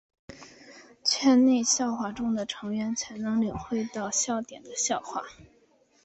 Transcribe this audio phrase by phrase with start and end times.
[1.03, 5.21] 圈内笑话中的成员才能领会到笑点的笑话。